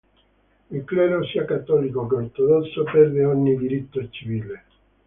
Il 0.71 0.83
clero, 0.83 1.23
sia 1.25 1.45
cattolico 1.45 2.07
che 2.07 2.15
ortodosso, 2.15 2.81
perde 2.91 3.23
ogni 3.23 3.55
diritto 3.55 4.09
civile. 4.09 4.63